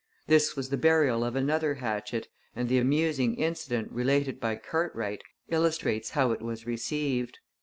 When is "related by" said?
3.91-4.55